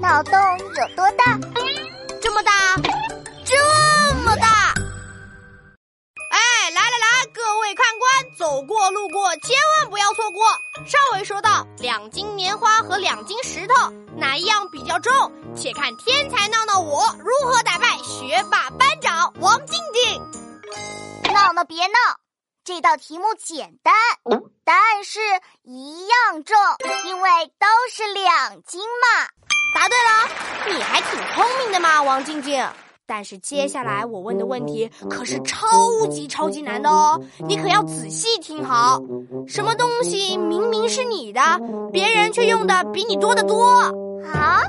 [0.00, 1.38] 脑洞有多大？
[2.22, 2.52] 这么大，
[3.44, 4.72] 这么大！
[6.30, 10.42] 哎，来来来，各位看官，走过路过千万不要错过。
[10.86, 15.12] 上回说到两斤棉花和两斤石头，哪一样比较重？
[15.54, 21.32] 且看天才闹闹我如何打败学霸班长王静静。
[21.34, 21.98] 闹闹别闹，
[22.64, 23.94] 这道题目简单，
[24.64, 25.20] 答案是
[25.62, 26.56] 一样重，
[27.04, 29.28] 因为都是两斤嘛。
[29.74, 32.66] 答对了，你还挺聪明的嘛，王静静。
[33.06, 39.00] 但是接下来我问的问题可是超级超级难的哦，你可要仔细听好。
[39.48, 41.40] 什么东西明明是你的，
[41.92, 43.68] 别人却用的比你多得多？
[44.32, 44.62] 啊？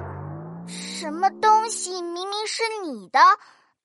[0.67, 3.19] 什么东西明明是你的，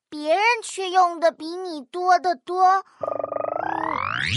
[0.08, 2.82] 别人却用的比你多得多？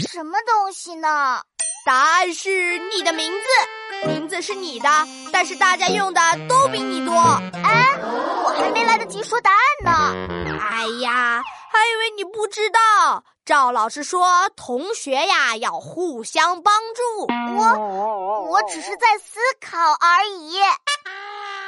[0.06, 1.40] 什么东西呢？
[1.84, 4.88] 答案是你的名字，名字是你的，
[5.32, 7.14] 但是大家用的都比你多。
[7.14, 7.98] 哎，
[8.44, 10.60] 我还没来得及说答案呢。
[10.60, 13.24] 哎呀，还以为你不知道。
[13.44, 17.26] 赵老师说，同学呀要互相帮助。
[17.56, 20.60] 我，我只是在思考而已。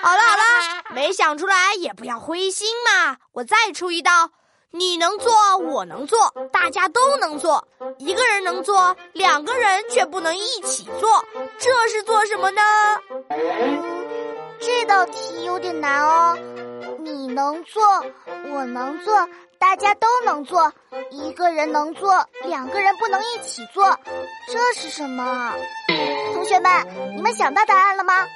[0.03, 3.17] 好了好了，没想出来也不要灰心嘛。
[3.33, 4.31] 我再出一道。
[4.75, 6.19] 你能做，我能做，
[6.51, 7.63] 大家都能做。
[7.99, 11.23] 一个人能做，两个人却不能一起做，
[11.59, 12.63] 这是做什么呢？
[13.29, 14.07] 嗯，
[14.59, 16.39] 这道题有点难哦。
[17.01, 17.83] 你能做，
[18.51, 20.73] 我能做，大家都能做。
[21.11, 23.99] 一个人能做，两个人不能一起做，
[24.49, 25.53] 这是什么？
[26.33, 26.71] 同学们，
[27.15, 28.27] 你们想到答案了吗？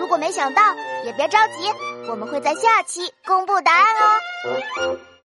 [0.00, 0.62] 如果没想到，
[1.04, 1.70] 也别着急，
[2.08, 4.96] 我们会在下期公布答案哦。